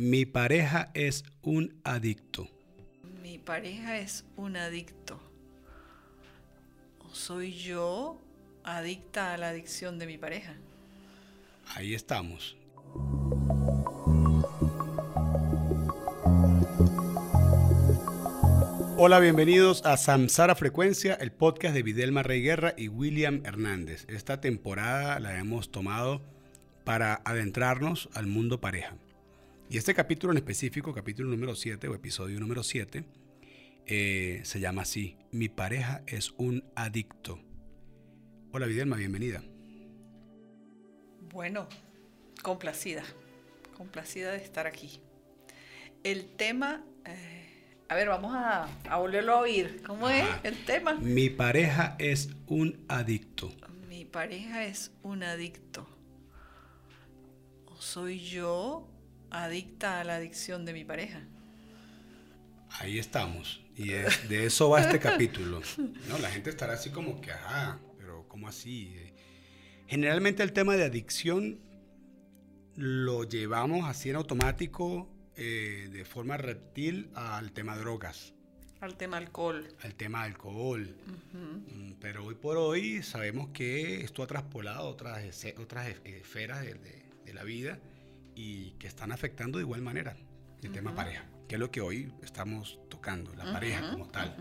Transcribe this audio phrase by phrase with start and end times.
[0.00, 2.48] Mi pareja es un adicto.
[3.22, 5.20] Mi pareja es un adicto.
[7.00, 8.18] ¿O soy yo
[8.64, 10.54] adicta a la adicción de mi pareja?
[11.74, 12.56] Ahí estamos.
[18.96, 24.06] Hola, bienvenidos a Samsara Frecuencia, el podcast de Videlma Rey Guerra y William Hernández.
[24.08, 26.22] Esta temporada la hemos tomado
[26.84, 28.96] para adentrarnos al mundo pareja.
[29.70, 33.04] Y este capítulo en específico, capítulo número 7 o episodio número 7,
[33.86, 37.38] eh, se llama así, Mi pareja es un adicto.
[38.50, 39.44] Hola Videlma, bienvenida.
[41.32, 41.68] Bueno,
[42.42, 43.04] complacida,
[43.76, 45.00] complacida de estar aquí.
[46.02, 48.66] El tema, eh, a ver, vamos a,
[48.98, 49.84] volverlo a oír.
[49.86, 50.94] ¿Cómo es el tema?
[50.94, 53.52] Mi pareja es un adicto.
[53.88, 55.86] Mi pareja es un adicto.
[57.66, 58.89] ¿O soy yo
[59.30, 61.20] adicta a la adicción de mi pareja?
[62.78, 63.62] Ahí estamos.
[63.76, 65.62] Y de eso va este capítulo.
[66.08, 66.18] ¿no?
[66.18, 68.94] La gente estará así como que, ajá, pero ¿cómo así?
[69.88, 71.58] Generalmente el tema de adicción
[72.76, 78.34] lo llevamos así en automático, eh, de forma reptil, al tema drogas.
[78.80, 79.68] Al tema alcohol.
[79.82, 80.96] Al tema alcohol.
[81.32, 85.22] Mm, pero hoy por hoy sabemos que esto ha traspolado otras,
[85.58, 87.00] otras esferas de,
[87.34, 87.78] la vida
[88.40, 90.16] y que están afectando de igual manera
[90.62, 94.36] el tema pareja, que es lo que hoy estamos tocando, la pareja como tal.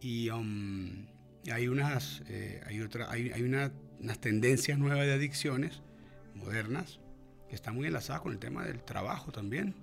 [0.00, 1.06] Y um,
[1.52, 5.82] hay unas, eh, hay, otra, hay, hay una unas tendencias nuevas de adicciones
[6.34, 6.98] modernas
[7.48, 9.74] que están muy enlazadas con el tema del trabajo también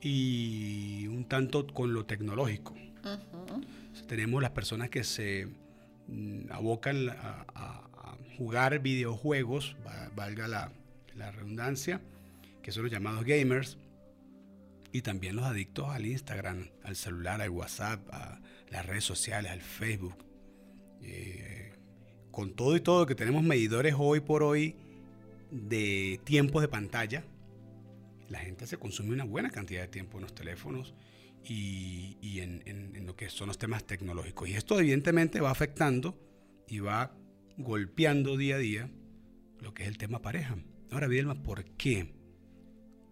[0.00, 2.74] y un tanto con lo tecnológico.
[4.06, 5.48] tenemos las personas que se
[6.08, 7.42] mm, abocan a,
[8.36, 9.76] jugar videojuegos,
[10.14, 10.70] valga la,
[11.14, 12.02] la, redundancia,
[12.66, 13.78] que son los llamados gamers,
[14.90, 19.60] y también los adictos al Instagram, al celular, al WhatsApp, a las redes sociales, al
[19.60, 20.16] Facebook.
[21.00, 21.72] Eh,
[22.32, 24.74] con todo y todo que tenemos medidores hoy por hoy
[25.52, 27.22] de tiempos de pantalla,
[28.28, 30.92] la gente se consume una buena cantidad de tiempo en los teléfonos
[31.44, 34.48] y, en, lo que son los temas tecnológicos.
[34.48, 36.18] Y esto evidentemente va afectando
[36.66, 37.16] y va
[37.58, 38.90] golpeando día a día
[39.60, 40.56] lo que es el tema pareja.
[40.90, 42.15] Ahora, Vilma, ¿por qué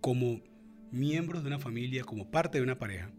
[0.05, 0.43] como
[0.91, 3.11] miembros de una familia, como parte de una pareja,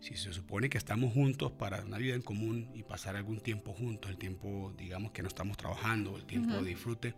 [0.00, 3.74] si se supone que estamos juntos para una vida en común y pasar algún tiempo
[3.74, 7.14] juntos, el tiempo, digamos, que no estamos trabajando, el tiempo de disfrute,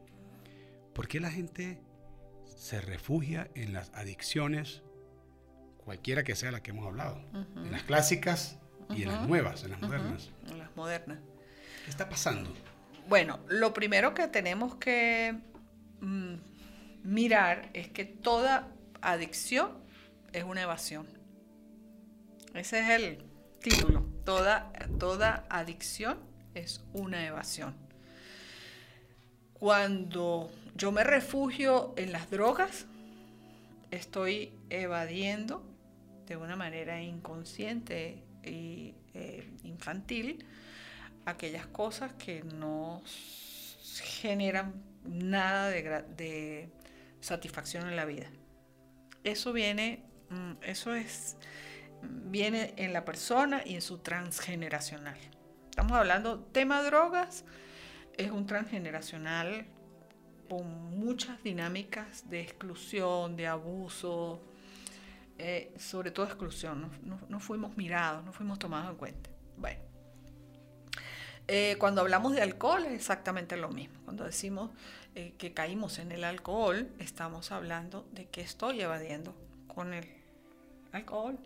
[0.97, 1.81] ¿por qué la gente
[2.45, 4.83] se refugia en las adicciones,
[5.77, 7.23] cualquiera que sea la que hemos hablado?
[7.55, 10.33] En las clásicas y en las nuevas, en las modernas.
[10.51, 11.21] En las modernas.
[11.85, 12.53] ¿Qué está pasando?
[13.09, 15.39] Bueno, lo primero que tenemos que
[16.01, 16.50] mm,
[17.03, 18.69] mirar es que toda
[19.01, 19.79] adicción
[20.33, 21.07] es una evasión.
[22.55, 23.25] Ese es el
[23.61, 24.07] título.
[24.25, 26.19] Toda, toda adicción
[26.55, 27.75] es una evasión.
[29.55, 32.87] Cuando yo me refugio en las drogas,
[33.91, 35.63] estoy evadiendo
[36.27, 40.47] de una manera inconsciente y eh, infantil
[41.27, 43.03] aquellas cosas que no
[44.21, 44.75] generan
[45.05, 45.83] nada de,
[46.17, 46.69] de,
[47.21, 48.27] satisfacción en la vida.
[49.25, 51.37] Eso viene, mm, eso es
[52.03, 55.19] viene en la persona y en su transgeneracional.
[55.69, 57.45] Estamos hablando, tema drogas,
[58.17, 59.67] es un transgeneracional
[60.49, 64.43] con muchas dinámicas de exclusión, de abuso,
[65.39, 66.91] eh, sobre todo exclusión.
[67.29, 69.31] No, fuimos mirados, no fuimos tomados en cuenta.
[69.57, 69.81] Bueno,
[71.53, 73.99] eh, cuando hablamos de alcohol es exactamente lo mismo.
[74.05, 74.71] Cuando decimos
[75.17, 79.35] eh, que caímos en el alcohol, estamos hablando de que estoy evadiendo
[79.67, 80.07] con el
[80.93, 81.37] alcohol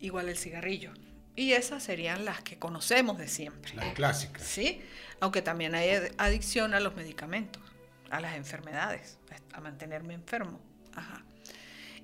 [0.00, 0.92] igual el cigarrillo.
[1.36, 3.72] Y esas serían las que conocemos de siempre.
[3.74, 4.42] Las clásicas.
[4.42, 4.80] Sí,
[5.20, 7.62] aunque también hay adicción a los medicamentos,
[8.10, 9.18] a las enfermedades,
[9.52, 10.58] a mantenerme enfermo.
[10.92, 11.24] Ajá.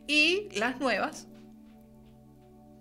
[0.06, 1.26] Y las nuevas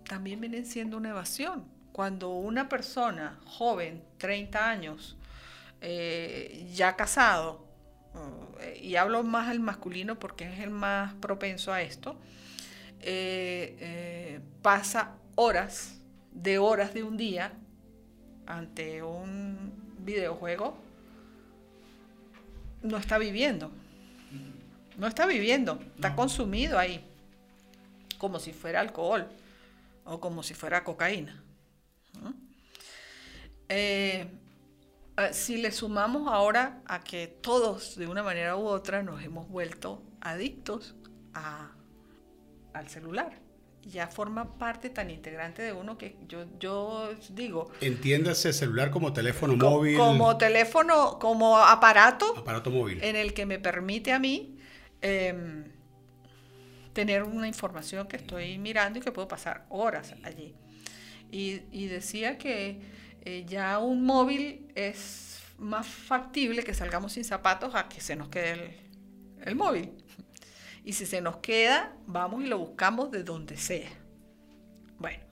[0.08, 1.66] también vienen siendo una evasión.
[1.96, 5.16] Cuando una persona joven, 30 años,
[5.80, 7.66] eh, ya casado,
[8.60, 12.18] eh, y hablo más al masculino porque es el más propenso a esto,
[13.00, 16.02] eh, eh, pasa horas,
[16.34, 17.54] de horas de un día,
[18.46, 20.78] ante un videojuego,
[22.84, 23.72] no está viviendo.
[24.98, 27.10] No está viviendo, está consumido ahí,
[28.18, 29.30] como si fuera alcohol
[30.04, 31.45] o como si fuera cocaína.
[33.70, 34.28] Eh,
[35.32, 40.04] si le sumamos ahora a que todos de una manera u otra nos hemos vuelto
[40.22, 40.96] adictos
[41.34, 41.72] a
[42.74, 43.40] al celular.
[43.84, 47.72] Ya forma parte tan integrante de uno que yo, yo digo...
[47.82, 49.96] Entiéndase celular como teléfono co- móvil.
[49.98, 53.02] Como teléfono, como aparato aparato móvil.
[53.04, 54.58] en el que me permite a mí
[55.02, 55.66] em,
[56.94, 60.56] tener una información que estoy mirando y que puedo pasar horas allí.
[61.32, 62.82] Y, y decía que
[63.26, 68.30] eh, ya un móvil es más factible que salgamos sin zapatos a que se nos
[68.30, 68.80] quede
[69.44, 69.92] el, móvil.
[70.84, 73.90] Y si se nos queda, vamos y lo buscamos de donde sea.
[75.00, 75.24] Bueno,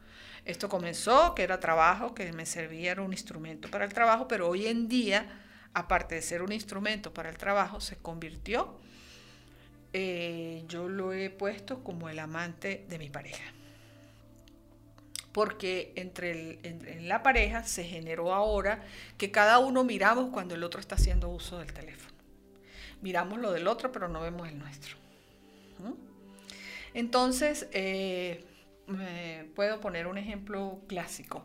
[0.44, 4.50] esto comenzó, que era trabajo, que me servía, era un instrumento para el trabajo, pero
[4.50, 5.28] hoy en día,
[5.76, 8.80] aparte de ser un instrumento para el trabajo, se convirtió,
[9.94, 13.54] eh, yo lo he puesto como el amante de mi pareja.
[15.34, 18.84] Porque entre, en, la pareja se generó ahora
[19.18, 22.14] que cada uno miramos cuando el otro está haciendo uso del teléfono.
[23.02, 24.96] Miramos lo del otro, pero no vemos el nuestro.
[26.94, 28.46] Entonces, eh,
[29.56, 31.44] puedo poner un ejemplo clásico.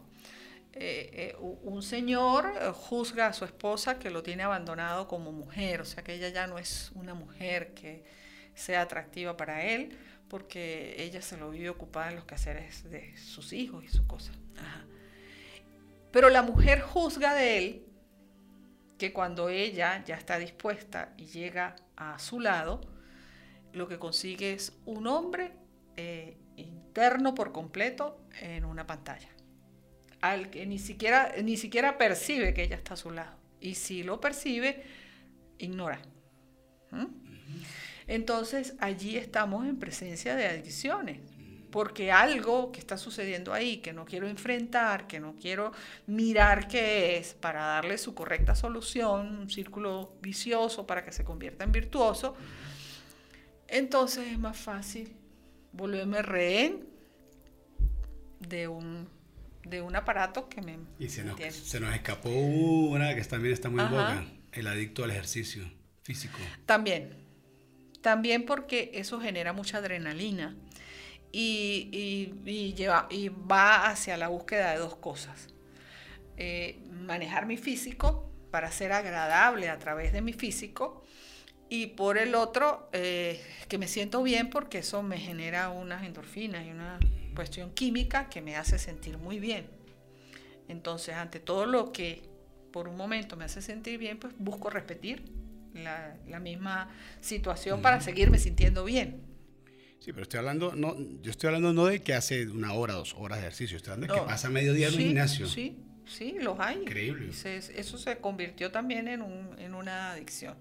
[0.74, 5.84] Eh, eh, un señor juzga a su esposa que lo tiene abandonado como mujer, o
[5.84, 8.04] sea que ella ya no es una mujer que
[8.54, 9.98] sea atractiva para él,
[10.28, 14.36] porque ella se lo vive ocupada en los quehaceres de sus hijos y sus cosas.
[14.56, 14.84] Ajá.
[16.10, 17.86] Pero la mujer juzga de él
[18.98, 22.80] que cuando ella ya está dispuesta y llega a su lado,
[23.72, 25.52] lo que consigue es un hombre
[25.96, 29.28] eh, interno por completo en una pantalla,
[30.20, 33.36] al que ni siquiera, ni siquiera percibe que ella está a su lado.
[33.60, 34.84] Y si lo percibe,
[35.58, 36.00] ignora.
[36.90, 37.27] ¿Mm?
[38.08, 41.20] Entonces allí estamos en presencia de adicciones,
[41.70, 45.72] porque algo que está sucediendo ahí, que no quiero enfrentar, que no quiero
[46.06, 51.64] mirar qué es, para darle su correcta solución, un círculo vicioso para que se convierta
[51.64, 52.34] en virtuoso,
[53.68, 55.14] entonces es más fácil
[55.72, 56.88] volverme rehén
[58.40, 59.06] de un,
[59.64, 63.68] de un aparato que me Y se nos, se nos escapó una que también está
[63.68, 64.14] muy en Ajá.
[64.14, 65.70] boca, el adicto al ejercicio
[66.02, 66.38] físico.
[66.64, 67.27] También,
[68.08, 70.56] también porque eso genera mucha adrenalina
[71.30, 75.48] y, y- lleva, y va hacia la búsqueda de dos cosas.
[76.38, 81.02] Eh, manejar mi físico para ser agradable a través de mi físico
[81.68, 86.64] y por el otro eh, que me siento bien porque eso me genera unas endorfinas
[86.66, 86.98] y una
[87.34, 89.66] cuestión química que me hace sentir muy bien.
[90.66, 92.22] Entonces, ante todo lo que
[92.72, 95.37] por un momento me hace sentir bien, pues busco repetir
[95.74, 99.22] la, la misma situación para seguirme sintiendo bien.
[100.00, 103.14] Sí, pero estoy hablando, no, yo estoy hablando no de que hace una hora, dos
[103.18, 104.24] horas de ejercicio, estoy hablando de No.
[104.26, 105.46] que pasa medio día en un Sí, gimnasio.
[105.48, 106.78] Sí, sí, los hay.
[106.82, 107.32] Increíble.
[107.32, 110.56] Se- eso se convirtió también en, un- en una adicción.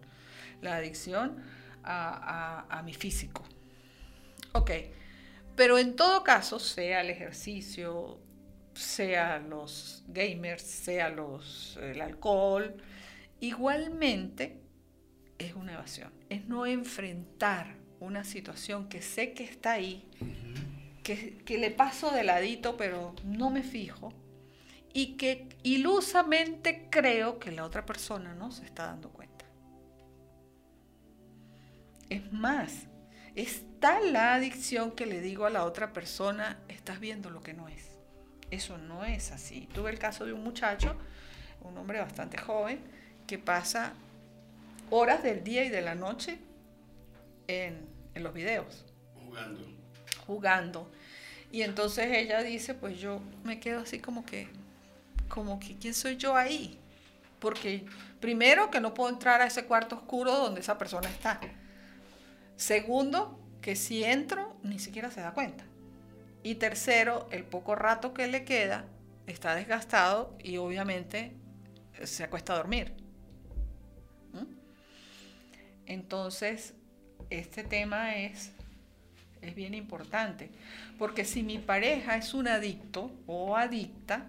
[0.61, 1.37] La adicción
[1.83, 3.43] a, a- a mi físico.
[4.53, 4.71] Ok,
[5.55, 8.19] pero en todo caso, sea el ejercicio,
[8.73, 12.75] sea los gamers, sea los, el alcohol,
[13.39, 14.59] igualmente
[15.37, 16.11] es una evasión.
[16.29, 20.07] Es no enfrentar una situación que sé que está ahí,
[21.03, 24.13] que, que le paso de ladito, pero no me fijo,
[24.93, 29.45] y que ilusamente creo que la otra persona no se está dando cuenta.
[32.09, 32.87] Es más,
[33.35, 37.53] es tal la adicción que le digo a la otra persona, estás viendo lo que
[37.53, 37.97] no es.
[38.49, 39.67] Eso no es así.
[39.73, 40.95] Tuve el caso de un muchacho,
[41.61, 42.79] un hombre bastante joven,
[43.27, 43.93] que pasa
[44.89, 46.39] horas del día y de la noche
[47.47, 48.85] en, en los videos
[49.25, 49.61] Jugando.
[50.25, 50.91] jugando.
[51.51, 54.47] Y entonces ella dice, pues yo me quedo así como que,
[55.29, 56.79] como que, ¿quién soy yo ahí?
[57.39, 57.85] Porque
[58.19, 61.39] primero que no puedo entrar a ese cuarto oscuro donde esa persona está.
[62.55, 65.63] Segundo, que si entro, ni siquiera se da cuenta.
[66.43, 68.85] Y tercero, el poco rato que le queda
[69.27, 71.33] está desgastado y obviamente
[72.03, 72.93] se acuesta a dormir.
[75.87, 76.73] Entonces,
[77.29, 78.51] este tema es
[79.41, 80.49] es bien importante,
[80.97, 84.27] porque si mi pareja es un adicto o adicta,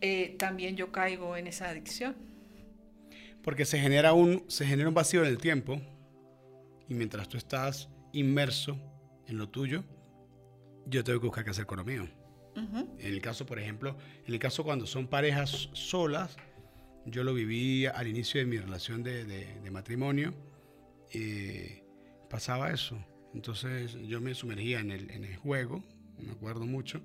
[0.00, 2.14] eh, también yo caigo en esa adicción.
[3.42, 5.80] Porque se genera, un, se genera un vacío en el tiempo
[6.88, 8.78] y mientras tú estás inmerso
[9.26, 9.84] en lo tuyo,
[10.86, 12.08] yo tengo que buscar qué hacer con lo mío.
[12.54, 16.36] En el caso, por ejemplo, en el caso cuando son parejas solas,
[17.06, 20.34] yo lo viví al inicio de mi relación de, de- de matrimonio,
[21.12, 21.82] eh,
[22.30, 22.98] pasaba eso.
[23.34, 25.82] Entonces yo me sumergía en el, en el juego,
[26.18, 27.00] me acuerdo mucho,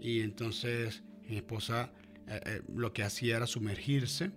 [0.00, 1.90] y entonces mi esposa
[2.28, 4.30] eh, eh, lo que hacía era sumergirse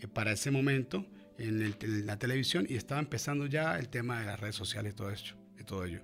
[0.00, 1.06] eh, para ese momento
[1.38, 1.74] en,
[2.06, 5.36] la televisión y estaba empezando ya el tema de las redes sociales y todo, eso,
[5.58, 6.00] y todo ello.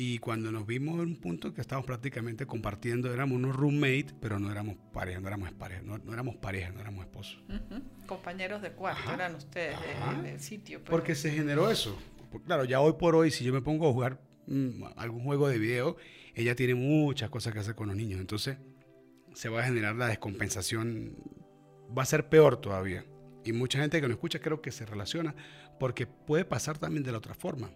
[0.00, 4.38] Y cuando nos vimos en un punto que estábamos prácticamente compartiendo, éramos unos roommates, pero
[4.38, 7.42] no éramos pareja, no éramos pareja, no, no éramos pareja, no éramos esposos.
[7.48, 7.82] Ujú.
[8.06, 9.14] Compañeros de cuarto Ajá.
[9.14, 10.22] eran ustedes de- Ajá.
[10.22, 10.78] del sitio.
[10.78, 11.98] pero- Porque se generó eso.
[12.46, 15.58] Claro, ya hoy por hoy, si yo me pongo a jugar mm, algún juego de
[15.58, 15.96] video,
[16.34, 18.20] ella tiene muchas cosas que hacer con los niños.
[18.20, 18.56] Entonces,
[19.34, 21.16] se va a generar la descompensación.
[21.96, 23.04] Va a ser peor todavía.
[23.44, 25.34] Y mucha gente que nos escucha creo que se relaciona
[25.80, 27.72] porque puede pasar también de la otra forma.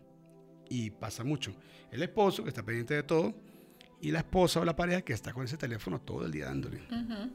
[0.72, 1.54] Y pasa mucho.
[1.90, 3.34] El esposo que está pendiente de todo
[4.00, 6.80] y la esposa o la pareja que está con ese teléfono todo el día dándole.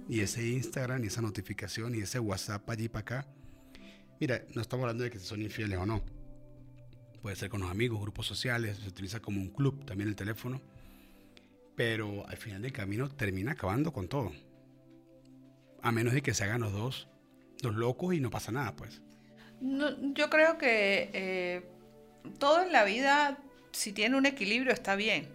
[0.09, 3.27] Y ese Instagram, y esa notificación, y ese WhatsApp allí para acá.
[4.19, 6.01] Mira, no estamos hablando de que son infieles o no.
[7.21, 10.59] Puede ser con los amigos, grupos sociales, se utiliza como un club también el teléfono.
[11.75, 14.31] Pero al final del camino termina acabando con todo.
[15.83, 17.07] A menos de que se hagan los dos,
[17.61, 18.99] los locos y no pasa nada, pues.
[19.61, 21.76] No, yo creo que eh,
[22.33, 23.37] todo en la vida,
[23.71, 25.27] si tiene un equilibrio, está bien.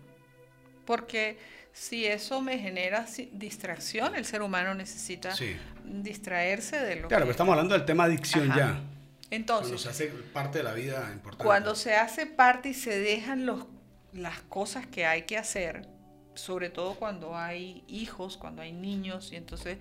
[0.84, 1.38] Porque
[1.72, 5.56] si eso me genera distracción, el ser humano necesita Sí.
[5.84, 7.30] distraerse de lo Claro, pero que...
[7.32, 8.58] estamos hablando del tema adicción Ajá.
[8.61, 8.66] ya.
[8.66, 8.87] Cuando
[9.30, 11.44] Entonces, se hace parte de la vida importante.
[11.44, 13.64] cuando se hace parte y se dejan los,
[14.12, 15.87] las cosas que hay que hacer,
[16.34, 19.78] sobre todo cuando hay hijos, cuando hay niños, y entonces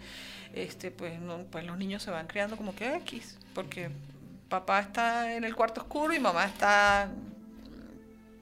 [0.53, 3.89] este, pues, no, pues los niños se van creando como que X, porque
[4.51, 7.09] papá está en el cuarto oscuro y mamá está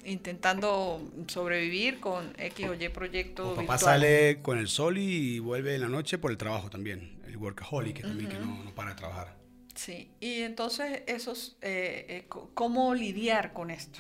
[0.04, 3.52] intentando sobrevivir con X o Y proyecto.
[3.52, 3.80] O papá virtual.
[3.80, 7.20] sale con el sol y vuelve en la noche por el trabajo también.
[7.28, 9.38] El workaholic, que también que no, no para de trabajar.
[9.76, 14.00] Sí, y entonces esos, eh, eh, ¿cómo lidiar con esto?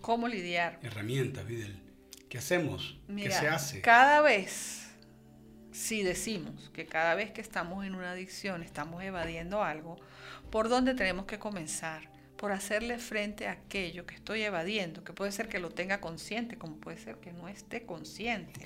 [0.00, 0.80] ¿Cómo lidiar?
[0.82, 1.76] Herramientas, Videl.
[2.28, 2.98] ¿Qué hacemos?
[3.06, 3.80] Mira, ¿Qué se hace?
[3.80, 4.83] cada vez,
[5.74, 9.96] si decimos que cada vez que estamos en una adicción estamos evadiendo algo,
[10.50, 12.08] ¿por dónde tenemos que comenzar?
[12.36, 16.56] Por hacerle frente a aquello que estoy evadiendo, que puede ser que lo tenga consciente,
[16.56, 18.60] como puede ser que no esté consciente.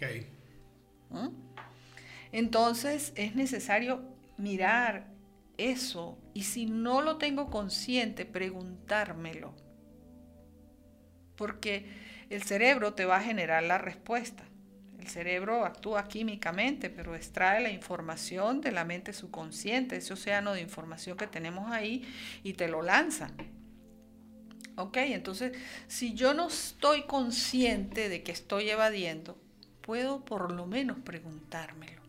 [1.09, 1.29] ¿Mm?
[2.33, 4.03] Entonces es necesario
[4.37, 5.07] mirar
[5.57, 9.55] eso y si no lo tengo consciente, preguntármelo.
[11.37, 11.87] Porque
[12.29, 14.48] el cerebro te va a generar la respuesta.
[14.99, 20.61] El cerebro actúa químicamente, pero extrae la información de la mente subconsciente, ese océano de
[20.61, 22.03] información que tenemos ahí,
[22.43, 23.31] y te lo lanza.
[24.77, 29.37] Ok, entonces, si yo no estoy consciente de que estoy evadiendo,
[29.81, 32.03] puedo por lo menos preguntármelo.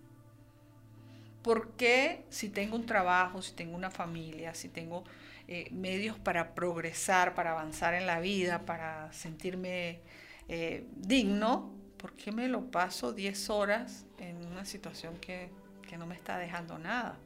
[1.42, 5.04] ¿Por qué si tengo un trabajo, si tengo una familia, si tengo
[5.48, 10.02] eh, medios para progresar, para avanzar en la vida, para sentirme
[10.48, 15.50] eh, digno, ¿por qué me lo paso 10 horas en una situación que,
[15.88, 17.20] que no me está dejando nada?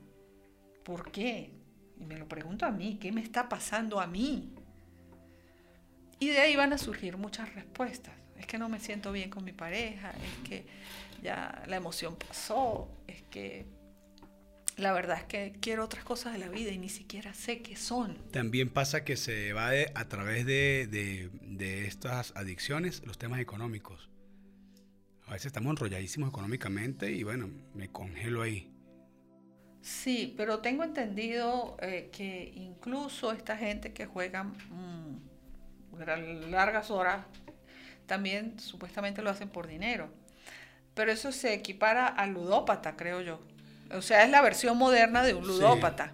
[0.84, 1.52] ¿Por qué?
[1.98, 4.52] Y me lo pregunto a mí, ¿qué me está pasando a mí?
[6.20, 8.14] Y de ahí van a surgir muchas respuestas.
[8.38, 10.66] Es que no me siento bien con mi pareja, es que
[11.22, 13.66] ya la emoción pasó, es que
[14.76, 17.76] la verdad es que quiero otras cosas de la vida y ni siquiera sé qué
[17.76, 18.18] son.
[18.32, 24.10] También pasa que se evade a través de, de- de estas adicciones los temas económicos.
[25.34, 28.72] A veces estamos enrolladísimos económicamente y bueno, me congelo ahí.
[29.82, 35.18] Sí, pero tengo entendido eh, que incluso esta gente que juega mm,
[35.98, 37.26] gra- largas horas
[38.06, 40.14] también supuestamente lo hacen por dinero.
[40.94, 43.42] Pero eso se equipara al ludópata, creo yo.
[43.92, 45.48] O sea, es la versión moderna de un Sí.
[45.50, 46.14] ludópata.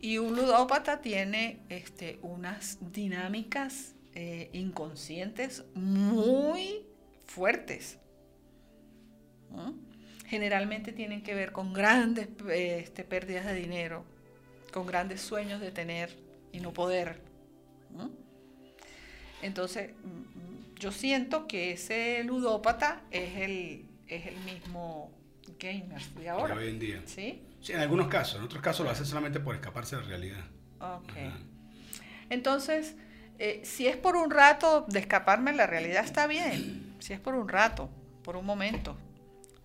[0.00, 6.84] Y un ludópata tiene este, unas dinámicas eh, inconscientes muy
[7.26, 8.00] fuertes.
[10.26, 14.04] Generalmente tienen que ver con grandes este, pérdidas de dinero,
[14.72, 16.16] con grandes sueños de tener
[16.52, 17.20] y no poder.
[19.42, 25.12] Entonces, mm, yo siento que ese ludópata es el, es el mismo
[25.60, 26.54] gamer de ahora.
[26.56, 27.02] de hoy en día.
[27.06, 27.42] ¿Sí?
[27.60, 30.44] Sí, en algunos casos, en otros casos lo hacen solamente por escaparse de la realidad.
[30.80, 31.10] Ok.
[31.10, 31.38] Ajá.
[32.30, 32.96] Entonces,
[33.38, 36.96] eh, si es por un rato de escaparme de la realidad, está bien.
[36.98, 37.90] Si es por un rato,
[38.22, 38.96] por un momento.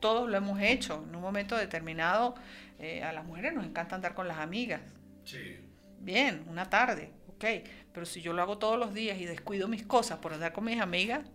[0.02, 1.06] Todos lo hemos hecho.
[1.08, 2.36] En un momento determinado,
[2.80, 4.82] eh, a las mujeres nos encanta andar con las amigas.
[5.24, 5.60] Sí.
[6.00, 7.46] Bien, una tarde, ok.
[7.94, 10.66] Pero si yo lo hago todos los días y descuido mis cosas por andar con
[10.66, 11.26] mis amigas,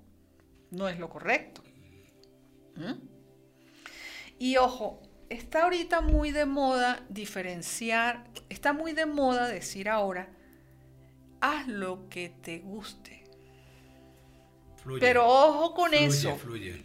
[0.71, 1.63] no es lo correcto.
[2.77, 2.95] ¿Mm?
[4.39, 10.29] Y ojo, está ahorita muy de moda diferenciar, está muy de moda decir ahora,
[11.41, 13.25] haz lo que te guste.
[14.83, 15.01] Fluye.
[15.01, 16.37] Pero ojo con Fluye, eso.
[16.37, 16.83] Fluye.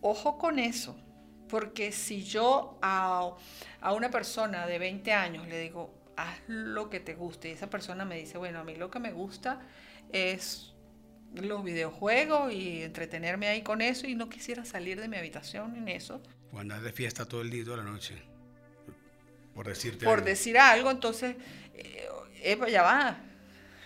[0.00, 0.96] Ojo con eso,
[1.52, 3.36] porque si yo a,
[3.82, 7.68] a una persona de 20 años le digo, haz lo que te guste, y esa
[7.68, 9.60] persona me dice, bueno, a mí lo que me gusta
[10.14, 10.72] es
[11.34, 15.88] los videojuegos y entretenerme ahí con eso y no quisiera salir de mi habitación en
[15.88, 16.22] eso.
[16.54, 18.14] O andar de fiesta todo el día y toda la noche.
[19.54, 20.24] Por decirte Por algo.
[20.24, 21.36] decir algo, entonces,
[21.74, 23.18] eh, ya va.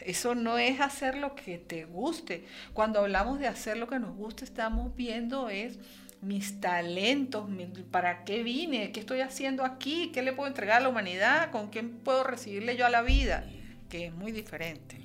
[0.03, 2.47] Eso no es hacer lo que te guste.
[2.75, 5.81] Cuando hablamos de hacer lo que nos gusta, estamos viendo es
[6.21, 7.49] mis talentos,
[7.91, 11.71] para qué vine, qué estoy haciendo aquí, qué le puedo entregar a la humanidad, con
[11.71, 13.45] qué puedo recibirle yo a la vida,
[13.89, 14.99] que es muy diferente.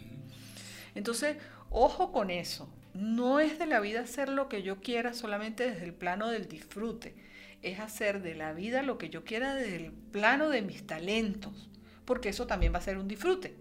[0.95, 1.37] Entonces,
[1.69, 2.73] ojo con eso.
[2.93, 6.47] No es de la vida hacer lo que yo quiera solamente desde el plano del
[6.47, 7.15] disfrute.
[7.61, 11.69] Es hacer de la vida lo que yo quiera desde el plano de mis talentos.
[12.03, 13.55] Porque eso también va a ser un disfrute.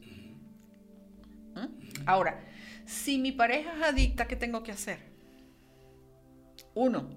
[1.54, 2.07] ¿Mm?
[2.07, 2.45] Ahora,
[2.87, 4.99] si mi pareja es adicta, ¿qué tengo que hacer?
[6.75, 7.11] Uno,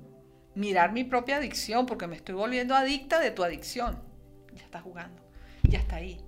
[0.56, 4.02] mirar mi propia adicción, porque me estoy volviendo adicta de tu adicción.
[4.54, 5.22] Ya está jugando,
[5.64, 6.22] ya está ahí.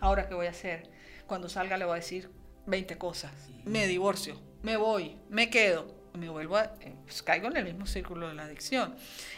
[0.00, 0.90] Ahora, ¿qué voy a hacer?
[1.26, 2.30] Cuando salga le voy a decir
[2.66, 3.32] 20 cosas.
[3.64, 6.64] Me divorcio, me voy, me quedo, me vuelvo a...
[6.80, 8.94] eh, pues, caigo en el mismo círculo de la adicción.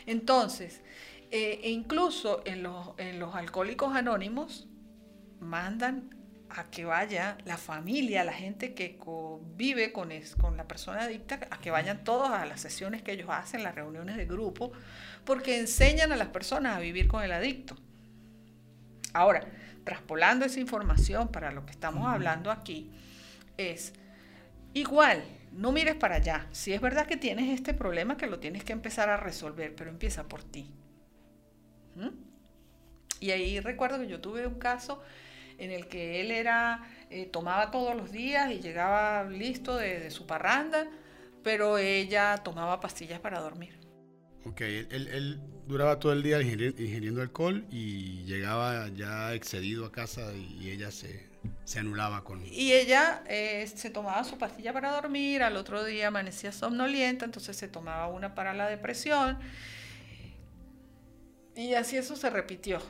[0.06, 0.82] Entonces,
[1.30, 4.66] eh, e incluso en los, en los alcohólicos anónimos
[5.40, 6.14] mandan
[6.56, 11.40] a que vaya la familia, la gente que convive con, es- con la persona adicta,
[11.50, 14.72] a que vayan todos a las sesiones que ellos hacen, las reuniones de grupo,
[15.24, 17.76] porque enseñan a las personas a vivir con el adicto.
[19.12, 19.46] Ahora,
[19.84, 22.90] traspolando esa información para lo que estamos hablando aquí,
[23.56, 23.92] es
[24.74, 26.48] igual, no mires para allá.
[26.52, 29.90] Si es verdad que tienes este problema, que lo tienes que empezar a resolver, pero
[29.90, 30.70] empieza por ti.
[31.96, 32.08] ¿Mm?
[33.20, 35.02] Y ahí recuerdo que yo tuve un caso
[35.58, 40.10] en el que él era, eh, tomaba todos los días y llegaba listo de, de
[40.10, 40.86] su parranda,
[41.42, 43.78] pero ella tomaba pastillas para dormir.
[44.46, 49.86] Ok, él, él- él duraba todo el día ingiri- ingiriendo alcohol y llegaba ya excedido
[49.86, 51.30] a casa y ella se,
[51.64, 52.44] se anulaba con...
[52.44, 57.56] Y ella eh, se tomaba su pastilla para dormir, al otro día amanecía somnolienta, entonces
[57.56, 59.38] se tomaba una para la depresión.
[61.56, 62.80] Y así eso se repitió.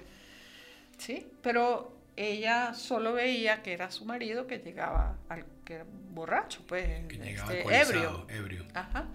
[0.99, 1.27] ¿Sí?
[1.43, 6.85] Pero ella solo veía que era su marido que llegaba al que era borracho, pues
[7.09, 8.27] Que llegaba este, ebrio.
[8.29, 8.65] ebrio.
[8.75, 9.07] Ajá.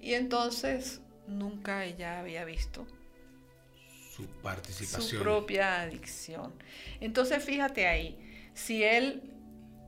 [0.00, 2.86] Y entonces nunca ella había visto
[4.10, 5.22] Su su participación.
[5.22, 6.54] propia adicción.
[7.00, 8.18] Entonces fíjate ahí,
[8.54, 9.22] si él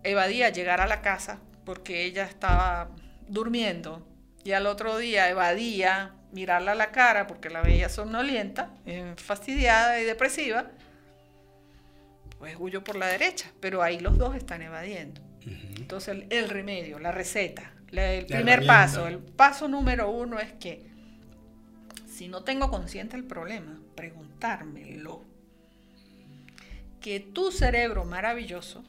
[0.02, 2.90] evadía llegar a la casa porque ella estaba
[3.28, 4.06] durmiendo
[4.44, 10.00] y al otro día evadía mirarla a la cara porque la veía somnolienta, eh, fastidiada
[10.00, 10.70] y depresiva,
[12.40, 15.20] pues huyó por la derecha, pero ahí los dos están evadiendo.
[15.76, 20.40] Entonces el, el remedio, la receta, la- el La primer paso, el paso número uno
[20.40, 20.90] es que
[22.06, 25.24] si no tengo consciente el problema, preguntármelo.
[27.00, 28.84] Que tu cerebro maravilloso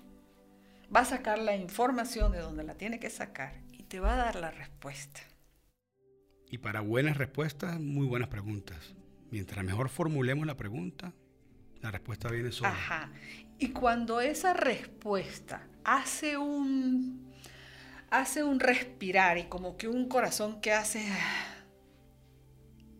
[0.93, 4.17] va a sacar la información de donde la tiene que sacar y te va a
[4.17, 5.21] dar la respuesta.
[6.49, 8.93] Y para buenas respuestas, muy buenas preguntas.
[9.29, 11.13] Mientras mejor formulemos la pregunta,
[11.81, 12.69] la respuesta viene sola.
[12.69, 13.09] Ajá.
[13.57, 17.31] Y cuando esa respuesta hace un
[18.09, 21.07] hace un respirar y como que un corazón que hace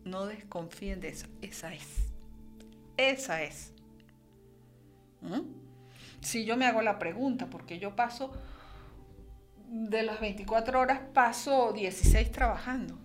[0.04, 2.08] no desconfíen de eso, esa es.
[2.96, 3.72] Esa es.
[5.20, 5.40] ¿Mm?
[6.20, 8.32] Si yo me hago la pregunta, porque yo paso
[9.68, 12.98] de las 24 horas paso 16 trabajando.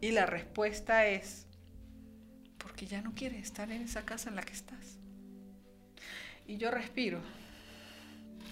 [0.00, 1.46] Y la respuesta es
[2.80, 4.96] porque ya no quieres estar en esa casa en la que estás.
[6.46, 7.20] Y yo respiro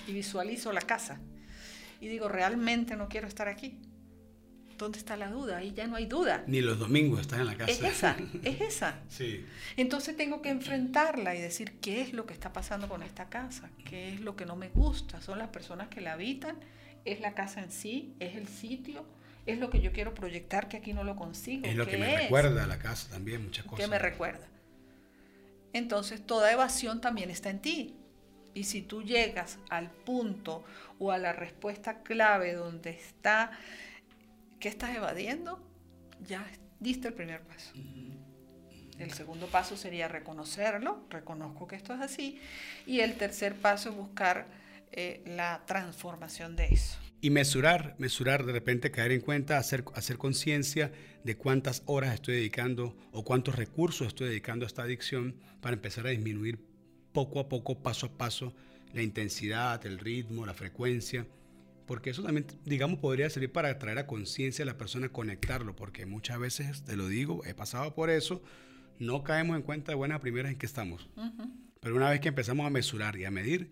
[0.07, 1.19] y visualizo la casa
[1.99, 3.79] y digo, realmente no quiero estar aquí.
[4.77, 5.57] ¿Dónde está la duda?
[5.57, 6.45] Ahí ya no hay duda.
[6.47, 7.73] Ni los domingos estás en la casa.
[7.73, 9.01] Es esa, es esa.
[9.09, 9.47] Sí.
[9.79, 13.71] Entonces tengo que enfrentarla y decir qué es lo que está pasando con esta casa,
[13.87, 16.59] qué es lo que no me gusta, son las personas que la habitan,
[17.07, 19.07] es la casa en sí, es el sitio,
[19.53, 21.67] es lo que yo quiero proyectar que aquí no lo consigo.
[21.67, 22.23] Es lo ¿qué que me es?
[22.25, 23.85] recuerda a la casa también, muchas cosas.
[23.85, 24.47] que me recuerda.
[25.73, 27.95] Entonces, toda evasión también está en ti.
[28.55, 30.65] Y si tú llegas al punto
[30.99, 33.53] o a la respuesta clave donde está,
[34.61, 35.63] ¿qué estás evadiendo?
[36.27, 36.45] Ya
[36.81, 37.73] diste el primer paso.
[38.99, 42.41] El segundo paso sería reconocerlo, reconozco que esto es así.
[42.87, 44.47] Y el tercer paso es buscar
[44.91, 46.99] eh, la transformación de eso.
[47.20, 50.92] Y mesurar, mesurar, de repente caer en cuenta, hacer, hacer conciencia
[51.24, 56.07] de cuántas horas estoy dedicando o cuántos recursos estoy dedicando a esta adicción para empezar
[56.07, 56.61] a disminuir
[57.12, 58.54] poco a poco, paso a paso,
[58.92, 61.26] la intensidad, el ritmo, la frecuencia.
[61.87, 66.07] Porque eso también, digamos, podría servir para traer a conciencia a la persona, conectarlo, porque
[66.07, 68.42] muchas veces, te lo digo, he pasado por eso,
[68.98, 71.09] no caemos en cuenta de buenas primeras en que estamos.
[71.81, 73.70] Pero una vez que empezamos a mesurar y a medir,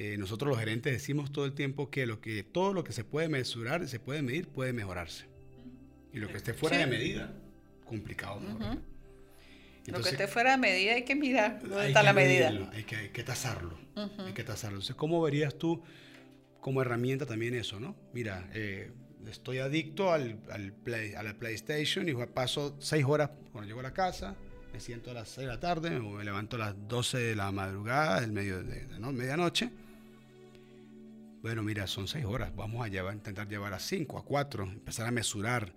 [0.00, 3.02] eh, nosotros los gerentes decimos todo el tiempo que, lo que todo lo que se
[3.02, 5.24] puede mesurar, se puede medir, puede mejorarse.
[6.12, 7.34] Y lo que esté fuera de medida,
[7.84, 8.40] complicado.
[9.86, 12.70] lo que esté fuera de medida hay que mirar dónde está la medida.
[12.72, 13.76] Hay que, hay que tasarlo.
[14.24, 14.76] Hay que tasarlo.
[14.76, 15.82] Entonces, ¿cómo verías tú
[16.60, 17.96] como herramienta también eso, no?
[18.12, 18.92] Mira, eh,
[19.28, 23.82] estoy adicto al, al play, a la PlayStation y paso seis horas cuando llego a
[23.82, 24.36] la casa,
[24.72, 27.50] me siento a las 6 de la tarde, me levanto a las 12 de la
[27.50, 29.10] madrugada, del medio de, ¿no?
[29.10, 29.72] medianoche.
[31.42, 35.06] Bueno, mira, son seis horas, vamos a llevar, intentar llevar a 5, a 4, empezar
[35.06, 35.72] a mesurar.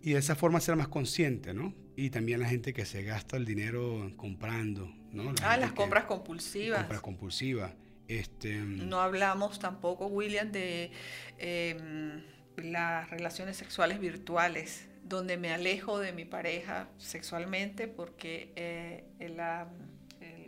[0.00, 1.74] Y de esa forma ser más consciente, ¿no?
[1.96, 5.32] Y también la gente que se gasta el dinero comprando, ¿no?
[5.42, 6.80] ah, las compras compulsivas.
[6.80, 7.72] Compras compulsivas.
[8.08, 10.90] Este, no hablamos tampoco, William, de
[11.38, 12.22] em,
[12.56, 19.68] las relaciones sexuales virtuales, donde me alejo de mi pareja sexualmente porque eh, la,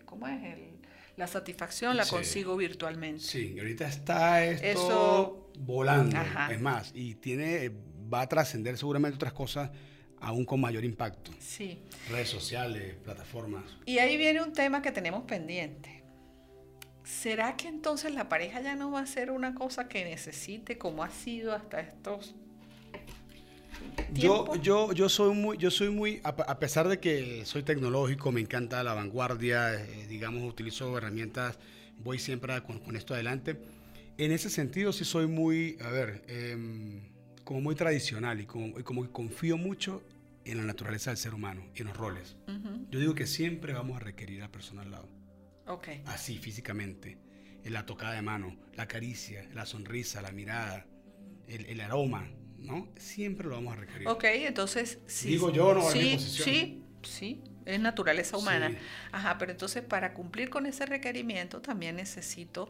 [0.04, 0.42] ¿cómo es?
[1.16, 3.22] La satisfacción la consigo virtualmente.
[3.22, 6.16] Sí, y ahorita está esto volando,
[6.50, 7.72] es más, y tiene,
[8.12, 9.70] va a trascender seguramente otras cosas
[10.20, 11.30] aún con mayor impacto.
[11.38, 11.78] Sí.
[12.10, 13.64] Redes sociales, plataformas.
[13.84, 15.96] Y ahí viene un tema que tenemos pendiente
[17.06, 21.04] ¿será que entonces la pareja ya no va a ser una cosa que necesite como
[21.04, 22.34] ha sido hasta estos
[24.12, 28.40] yo, yo, yo soy muy, yo soy muy, a, pesar de que soy tecnológico, me
[28.40, 31.58] encanta la vanguardia, eh, digamos, utilizo herramientas,
[31.98, 33.58] voy siempre con, esto adelante.
[34.18, 37.02] En ese sentido sí soy muy, a ver, em,
[37.44, 40.02] como muy tradicional y como, como que confío mucho
[40.46, 42.36] en la naturaleza del ser humano y en los roles.
[42.90, 45.08] Yo digo que siempre vamos a requerir a la persona al lado.
[45.66, 46.02] Okay.
[46.06, 47.18] Así, físicamente.
[47.64, 50.86] La tocada de mano, la caricia, la sonrisa, la mirada,
[51.48, 52.28] el, aroma,
[52.66, 52.88] ¿no?
[52.96, 54.08] Siempre lo vamos a requerir.
[54.08, 55.28] Ok, entonces sí.
[55.28, 58.76] Digo yo, no, sí, sí, sí, es naturaleza humana.
[59.12, 62.68] Ajá, pero entonces para cumplir con ese requerimiento también necesito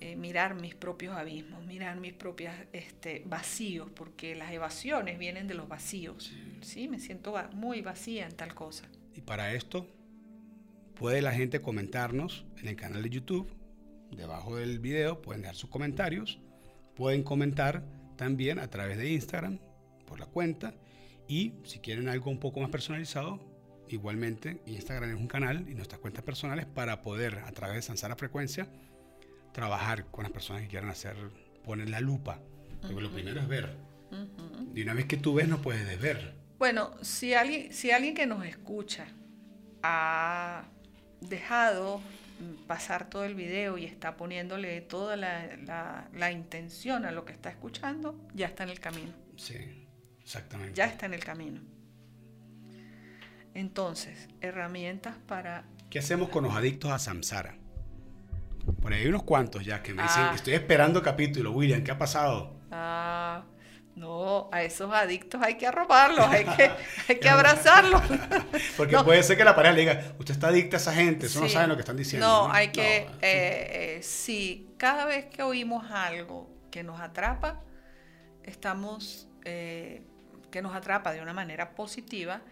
[0.00, 5.54] eh, mirar mis propios abismos, mirar mis propios este, vacíos, porque las evasiones vienen de
[5.54, 6.32] los vacíos.
[6.60, 8.84] sí, me siento muy vacía en tal cosa.
[9.14, 9.86] Y para esto
[10.98, 13.48] Puede la gente comentarnos en el canal de YouTube,
[14.10, 16.40] debajo del video, pueden dejar sus comentarios,
[16.96, 17.84] pueden comentar
[18.18, 19.58] también a través de Instagram,
[20.04, 20.74] por la cuenta,
[21.28, 23.40] y si quieren algo un poco más personalizado,
[23.88, 28.16] igualmente Instagram es un canal y nuestras cuentas personales para poder a través de Sansara
[28.16, 28.68] Frecuencia
[29.52, 31.16] trabajar con las personas que quieran hacer,
[31.64, 32.40] poner la lupa.
[32.82, 33.76] Porque lo primero es ver.
[34.74, 36.34] Y una vez que tú ves, no puedes ver.
[36.58, 39.06] Bueno, si alguien, si alguien que nos escucha
[39.82, 40.64] ha
[41.20, 42.00] dejado
[42.66, 48.18] pasar todo el video y está poniéndole toda la, intención a lo que está escuchando,
[48.34, 49.12] ya está en el camino.
[49.36, 49.86] Sí,
[50.22, 50.74] exactamente.
[50.74, 51.60] Ya está en el camino.
[53.54, 55.64] Entonces, herramientas para...
[55.90, 57.56] ¿Qué hacemos con los adictos a samsara?
[58.82, 60.32] Por ahí hay unos cuantos ya que me dicen ah.
[60.34, 61.52] estoy esperando capítulo.
[61.52, 62.58] William, ¿qué ha pasado?
[62.70, 63.17] Ah,
[63.98, 66.70] no, a esos adictos hay que arrobarlos, hay que,
[67.08, 68.00] hay que abrazarlos.
[68.76, 71.40] Porque puede ser que la pareja le diga, usted está adicta a esa gente, eso
[71.40, 72.26] no saben lo que están diciendo.
[72.26, 77.60] No, hay que, no, eh, eh, sí, cada vez que oímos algo que nos atrapa,
[78.44, 80.02] estamos, eh,
[80.50, 82.42] que nos atrapa de una manera positiva,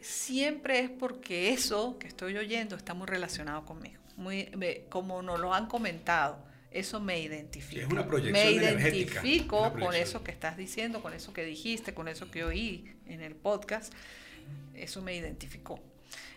[0.00, 4.50] siempre es porque eso que estoy oyendo está muy relacionado conmigo, muy,
[4.88, 7.82] como nos lo han comentado eso me identifica.
[7.82, 12.08] Es una proyección Me identifico con eso que estás diciendo, con eso que dijiste, con
[12.08, 13.92] eso que oí en el podcast.
[14.74, 15.80] Eso me identificó.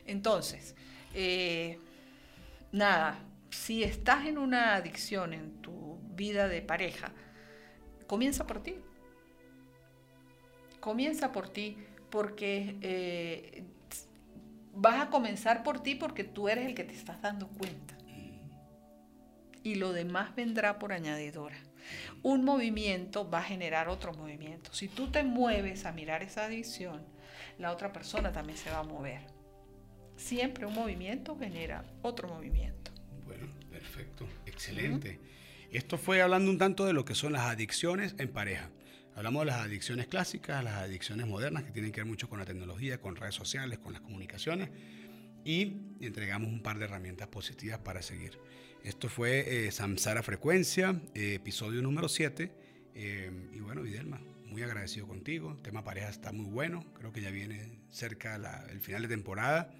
[0.06, 0.76] Entonces,
[1.13, 1.80] eh,
[2.71, 3.19] nada,
[3.50, 7.12] si estás en una adicción en tu vida de pareja,
[8.08, 8.76] comienza por ti.
[10.80, 11.78] Comienza por ti
[12.10, 13.63] porque eh,
[14.74, 17.94] vas a comenzar por ti porque tú eres el que te estás dando cuenta
[19.65, 21.58] y lo demás vendrá por añadidura.
[22.21, 24.71] Un movimiento va a generar otro movimiento.
[24.71, 27.04] Si tú te mueves a mirar esa adicción,
[27.58, 29.21] la otra persona también se va a mover.
[30.17, 32.91] Siempre un movimiento genera otro movimiento.
[33.25, 35.19] Bueno, perfecto, excelente.
[35.71, 38.69] Esto fue hablando un tanto de lo que son las adicciones en pareja.
[39.15, 42.45] Hablamos de las adicciones clásicas, las adicciones modernas que tienen que ver mucho con la
[42.45, 44.69] tecnología, con redes sociales, con las comunicaciones
[45.45, 48.38] y entregamos un par de herramientas positivas para seguir.
[48.84, 52.51] Esto fue eh, Samsara Frecuencia, eh, episodio número 7.
[52.95, 55.51] Eh, y bueno, Videlma, muy agradecido contigo.
[55.51, 56.86] El tema pareja está muy bueno.
[56.93, 58.36] Creo que ya viene cerca
[58.69, 59.71] el final de temporada.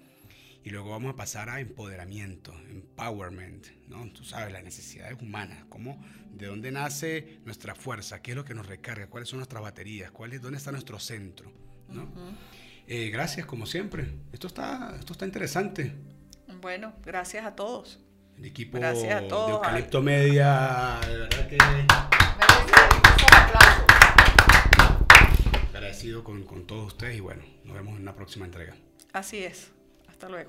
[0.64, 4.10] Y luego vamos a pasar a empoderamiento, empowerment, ¿no?
[4.10, 8.54] Tú sabes, las necesidades humanas, cómo, de dónde nace nuestra fuerza, qué es lo que
[8.54, 11.52] nos recarga, cuáles son nuestras baterías, cuál es, dónde está nuestro centro,
[11.88, 12.10] ¿no?
[12.86, 14.08] Gracias, como siempre.
[14.32, 15.92] Esto está, esto está interesante.
[16.60, 18.00] Bueno, gracias a todos.
[18.38, 19.48] el equipo Gracias a todos.
[19.48, 21.58] de Eucalipto Media, de verdad que
[25.72, 28.74] agradecido con, con todos ustedes y bueno, nos vemos en una próxima entrega.
[29.12, 29.70] Así es.
[30.08, 30.44] Hasta luego.